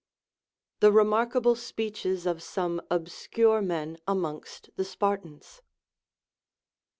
[0.79, 5.61] THE REMARKABLE SPEECHES OF SOME OBSCURE MEN AMONGST THE SPARTANS.